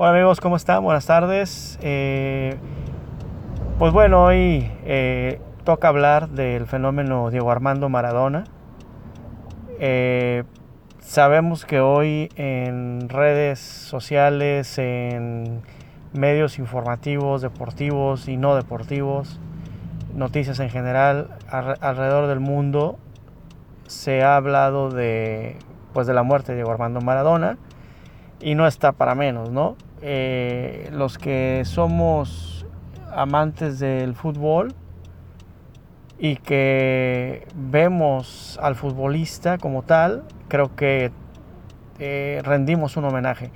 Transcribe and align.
Hola 0.00 0.10
amigos, 0.10 0.38
¿cómo 0.40 0.54
están? 0.54 0.84
Buenas 0.84 1.06
tardes. 1.06 1.76
Eh, 1.82 2.54
pues 3.80 3.92
bueno, 3.92 4.22
hoy 4.22 4.70
eh, 4.84 5.40
toca 5.64 5.88
hablar 5.88 6.28
del 6.28 6.66
fenómeno 6.66 7.30
Diego 7.30 7.50
Armando 7.50 7.88
Maradona. 7.88 8.44
Eh, 9.80 10.44
sabemos 11.00 11.64
que 11.64 11.80
hoy 11.80 12.28
en 12.36 13.08
redes 13.08 13.58
sociales, 13.58 14.78
en 14.78 15.62
medios 16.12 16.60
informativos, 16.60 17.42
deportivos 17.42 18.28
y 18.28 18.36
no 18.36 18.54
deportivos, 18.54 19.40
noticias 20.14 20.60
en 20.60 20.70
general, 20.70 21.30
alrededor 21.50 22.28
del 22.28 22.38
mundo, 22.38 23.00
se 23.88 24.22
ha 24.22 24.36
hablado 24.36 24.90
de, 24.90 25.56
pues, 25.92 26.06
de 26.06 26.14
la 26.14 26.22
muerte 26.22 26.52
de 26.52 26.58
Diego 26.58 26.70
Armando 26.70 27.00
Maradona 27.00 27.58
y 28.40 28.54
no 28.54 28.68
está 28.68 28.92
para 28.92 29.16
menos, 29.16 29.50
¿no? 29.50 29.74
Eh, 30.00 30.88
los 30.92 31.18
que 31.18 31.62
somos 31.64 32.66
amantes 33.12 33.80
del 33.80 34.14
fútbol 34.14 34.74
y 36.18 36.36
que 36.36 37.48
vemos 37.54 38.58
al 38.62 38.76
futbolista 38.76 39.58
como 39.58 39.82
tal, 39.82 40.24
creo 40.48 40.74
que 40.76 41.10
eh, 41.98 42.40
rendimos 42.44 42.96
un 42.96 43.06
homenaje. 43.06 43.50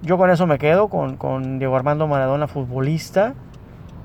Yo 0.00 0.18
con 0.18 0.30
eso 0.30 0.46
me 0.46 0.58
quedo, 0.58 0.88
con, 0.88 1.58
Diego 1.58 1.76
Armando 1.76 2.06
Maradona, 2.06 2.48
futbolista. 2.48 3.34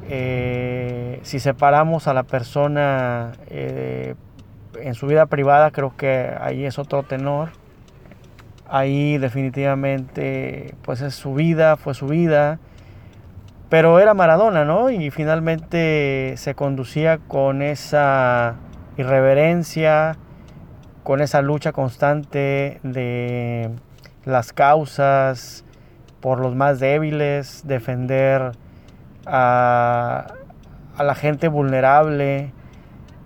Eh, 0.09 1.20
si 1.23 1.40
separamos 1.40 2.07
a 2.07 2.13
la 2.13 2.23
persona 2.23 3.34
en 3.49 4.93
su 4.93 5.07
vida 5.07 5.26
privada, 5.26 5.71
creo 5.71 5.95
que 5.98 6.32
ahí 6.40 6.66
es 6.66 6.77
otro 6.77 7.04
tenor 7.04 7.49
ahí 8.70 9.17
definitivamente 9.17 10.76
pues 10.84 11.02
es 11.02 11.16
su 11.16 11.34
vida, 11.34 11.77
fue 11.77 11.94
su 11.94 12.07
vida, 12.07 12.59
pero 13.70 13.99
era 13.99 14.13
Maradona, 14.13 14.66
¿no? 14.66 14.90
Y 14.90 15.12
finalmente 15.12 16.34
se 16.37 16.55
conducía 16.55 17.18
con 17.18 17.62
esa 17.62 18.55
irreverencia, 18.98 20.15
con 21.04 21.21
esa 21.21 21.41
lucha 21.41 21.73
constante 21.73 22.79
de 22.84 23.70
las 24.26 24.54
causas 24.54 25.65
por 26.21 26.40
los 26.40 26.55
más 26.55 26.79
débiles, 26.79 27.63
defender 27.65 28.51
a, 29.26 30.27
a 30.98 31.04
la 31.04 31.15
gente 31.15 31.48
vulnerable. 31.48 32.54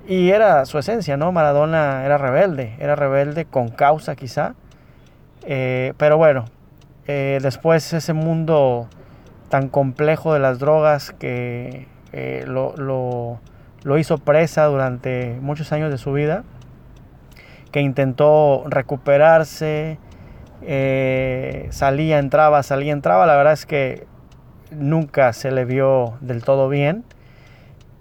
Y 0.08 0.32
era 0.32 0.66
su 0.66 0.80
esencia, 0.80 1.18
¿no? 1.18 1.32
Maradona 1.32 2.04
era 2.04 2.18
rebelde, 2.18 2.76
era 2.80 2.96
rebelde 2.96 3.46
con 3.46 3.70
causa 3.70 4.16
quizá, 4.16 4.56
eh, 5.44 5.94
pero 5.98 6.18
bueno, 6.18 6.46
eh, 7.08 7.40
después 7.42 7.94
ese 7.94 8.14
mundo 8.14 8.88
tan 9.50 9.70
complejo 9.70 10.34
de 10.34 10.40
las 10.40 10.60
drogas 10.60 11.12
que 11.12 11.88
eh, 12.14 12.46
lo, 12.48 12.76
lo, 13.84 13.98
hizo 13.98 14.18
presa 14.18 14.66
durante 14.66 15.38
muchos 15.42 15.72
años 15.72 15.92
de 15.92 15.98
su 15.98 16.14
vida, 16.14 16.44
que 17.72 17.82
intentó 17.82 18.64
recuperarse, 18.68 19.98
salía, 21.70 22.20
entraba, 22.20 22.64
salía, 22.64 22.94
entraba, 22.94 23.26
la 23.26 23.36
verdad 23.36 23.54
es 23.54 23.66
que 23.66 24.08
nunca 24.72 25.34
se 25.34 25.52
le 25.52 25.66
vio 25.66 26.18
del 26.22 26.44
todo 26.44 26.70
bien. 26.70 27.04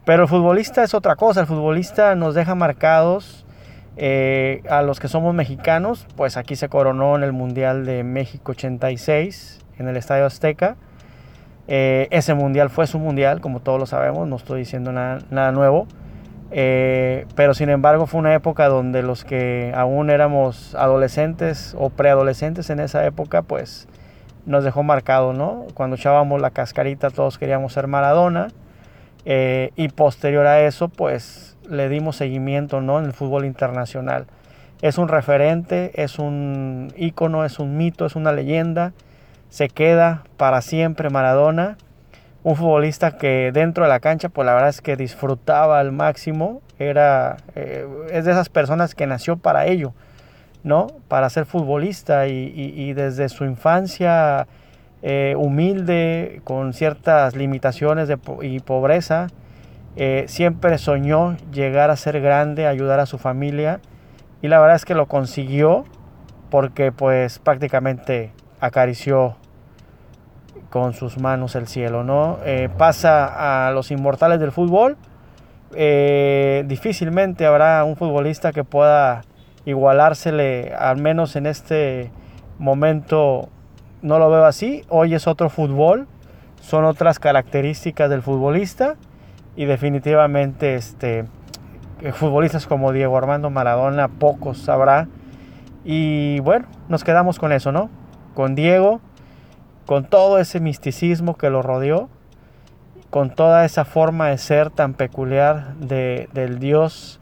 Pero 0.05 0.25
el 0.25 0.29
futbolista 0.29 0.83
es 0.83 0.95
otra 0.95 1.17
cosa, 1.17 1.41
el 1.41 1.47
futbolista 1.47 2.15
nos 2.15 2.35
deja 2.35 2.55
marcados 2.55 3.45
eh, 4.03 4.63
a 4.71 4.81
los 4.81 4.99
que 4.99 5.09
somos 5.09 5.35
mexicanos, 5.35 6.07
pues 6.17 6.39
aquí 6.39 6.57
se 6.57 6.71
coronó 6.71 7.17
en 7.17 7.23
el 7.23 7.33
Mundial 7.33 7.85
de 7.85 8.03
México 8.03 8.53
86 8.53 9.61
en 9.79 9.89
el 9.89 9.97
Estadio 9.99 10.25
Azteca. 10.25 10.77
Eh, 11.69 12.09
ese 12.11 12.33
mundial 12.33 12.71
fue 12.71 12.87
su 12.87 12.99
mundial, 12.99 13.43
como 13.43 13.61
todos 13.61 13.79
lo 13.79 13.85
sabemos, 13.85 14.27
no 14.27 14.37
estoy 14.37 14.61
diciendo 14.61 14.91
nada, 14.91 15.53
nuevo. 15.53 15.87
Eh, 16.51 17.27
pero 17.35 17.53
sin 17.53 17.69
embargo 17.69 18.07
fue 18.07 18.21
una 18.21 18.33
época 18.33 18.69
donde 18.69 19.03
los 19.03 19.23
que 19.23 19.71
aún 19.77 20.09
éramos 20.09 20.75
adolescentes 20.77 21.77
o 21.79 21.91
preadolescentes 21.91 22.71
en 22.71 22.81
esa 22.81 23.05
época, 23.05 23.43
pues 23.43 23.87
nos 24.47 24.65
dejó 24.65 24.83
marcado, 24.83 25.35
¿no? 25.35 25.67
Cuando 25.75 25.97
echábamos 25.97 26.41
la 26.41 26.53
cascarita 26.53 27.11
todos 27.11 27.37
queríamos 27.37 27.75
ser 27.75 27.87
Maradona. 27.87 28.49
Y 29.25 29.89
posterior 29.89 30.47
a 30.47 30.61
eso, 30.61 30.89
pues 30.89 31.57
le 31.69 31.89
dimos 31.89 32.17
seguimiento 32.17 32.81
¿no? 32.81 32.99
en 32.99 33.07
el 33.07 33.13
fútbol 33.13 33.45
internacional. 33.45 34.27
Es 34.83 34.97
un 34.97 35.09
referente, 35.09 35.93
es 36.03 36.19
un 36.19 36.93
ícono, 36.97 37.45
es 37.45 37.59
un 37.59 37.77
mito, 37.77 38.07
es 38.07 38.17
una 38.17 38.33
leyenda. 38.33 38.93
Se 39.51 39.69
queda 39.69 40.25
para 40.37 40.63
siempre 40.63 41.11
Maradona. 41.11 41.77
Un 42.43 42.57
futbolista 42.57 43.19
que 43.19 43.51
dentro 43.53 43.85
de 43.85 43.91
la 43.91 44.01
cancha, 44.01 44.31
pues 44.31 44.47
la 44.47 44.55
verdad 44.55 44.71
es 44.71 44.81
que 44.81 44.97
disfrutaba 44.97 45.79
al 45.79 45.93
máximo. 45.93 46.63
Era, 46.79 47.37
eh, 47.55 47.87
es 48.11 48.25
de 48.25 48.31
esas 48.33 48.49
personas 48.49 48.95
que 48.95 49.07
nació 49.07 49.37
para 49.37 49.67
ello, 49.67 49.93
¿no? 50.63 50.87
Para 51.09 51.29
ser 51.29 51.45
futbolista 51.45 52.27
y, 52.27 52.95
desde 52.95 53.29
su 53.29 53.45
infancia 53.45 54.47
eh, 55.03 55.35
humilde, 55.39 56.43
con 56.45 56.75
ciertas 56.75 57.35
limitaciones 57.35 58.07
de, 58.07 58.19
y 58.43 58.61
pobreza, 58.61 59.29
eh, 59.97 60.25
siempre 60.29 60.77
soñó 60.77 61.37
llegar 61.53 61.91
a 61.91 61.97
ser 61.97 62.21
grande, 62.21 62.67
ayudar 62.67 63.01
a 63.01 63.07
su 63.07 63.17
familia 63.17 63.81
y 64.43 64.49
la 64.49 64.61
verdad 64.61 64.77
es 64.77 64.85
que 64.85 64.95
lo 64.95 65.07
consiguió 65.07 65.85
porque 66.51 66.93
pues 66.93 67.39
prácticamente 67.39 68.33
acarició 68.61 69.37
con 70.69 70.93
sus 70.93 71.19
manos 71.19 71.57
el 71.57 71.67
cielo, 71.67 72.05
¿no? 72.05 72.39
Eh, 72.45 72.69
pasa 72.77 73.67
a 73.67 73.73
los 73.73 73.91
inmortales 73.91 74.39
del 74.39 74.53
fútbol. 74.53 74.97
Difícilmente 75.73 77.47
habrá 77.47 77.85
un 77.85 77.97
futbolista 77.97 78.53
que 78.53 78.65
pueda 78.65 79.23
igualársele, 79.65 80.75
al 80.75 80.99
menos 80.99 81.37
en 81.37 81.47
este 81.47 82.11
momento 82.59 83.49
no 84.03 84.19
lo 84.19 84.31
veo 84.31 84.45
así. 84.45 84.85
Hoy 84.89 85.15
es 85.15 85.27
otro 85.27 85.51
fútbol, 85.51 86.07
son 86.61 86.85
otras 86.85 87.19
características 87.19 88.11
del 88.11 88.23
futbolista 88.23 88.97
y 89.57 89.65
definitivamente 89.65 90.75
este, 90.75 91.27
eh, 92.01 92.13
futbolistas 92.13 92.67
como 92.67 92.93
Diego 92.93 93.17
Armando 93.17 93.51
Maradona 93.51 94.09
pocos 94.09 94.69
habrá. 94.69 95.09
Y 95.85 96.41
bueno, 96.41 96.67
nos 96.89 97.05
quedamos 97.05 97.39
con 97.39 97.53
eso, 97.53 97.73
¿no? 97.73 97.91
Con 98.35 98.55
Diego, 98.55 99.01
con 99.87 100.05
todo 100.05 100.39
ese 100.39 100.61
misticismo 100.61 101.37
que 101.37 101.51
lo 101.51 101.63
rodeó, 101.63 102.09
con 103.11 103.31
toda 103.31 103.65
esa 103.65 103.85
forma 103.85 104.29
de 104.29 104.39
ser 104.39 104.71
tan 104.71 104.95
peculiar 104.95 105.75
de, 105.75 106.29
del 106.33 106.59
Dios 106.59 107.21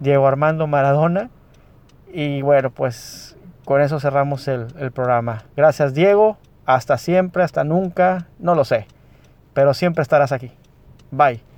Diego 0.00 0.26
Armando 0.26 0.66
Maradona. 0.66 1.30
Y 2.12 2.42
bueno, 2.42 2.70
pues 2.70 3.36
con 3.72 3.80
eso 3.80 3.98
cerramos 3.98 4.48
el, 4.48 4.66
el 4.78 4.92
programa. 4.92 5.44
Gracias 5.56 5.94
Diego, 5.94 6.36
hasta 6.66 6.98
siempre, 6.98 7.42
hasta 7.42 7.64
nunca, 7.64 8.26
no 8.38 8.54
lo 8.54 8.66
sé, 8.66 8.86
pero 9.54 9.72
siempre 9.72 10.02
estarás 10.02 10.30
aquí. 10.30 10.52
Bye. 11.10 11.51